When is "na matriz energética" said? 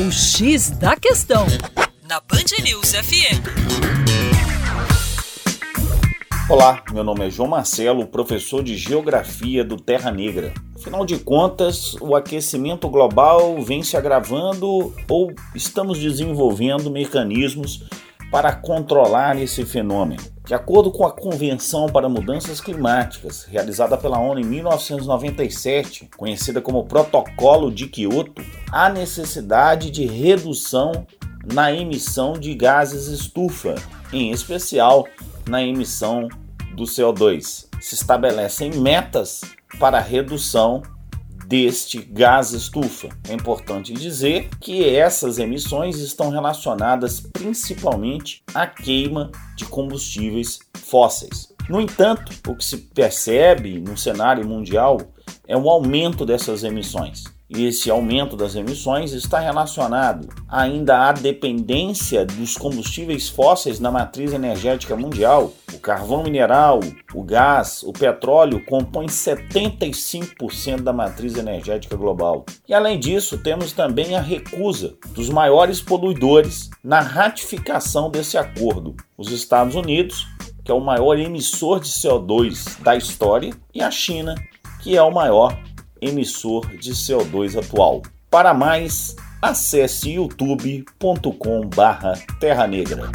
63.80-64.94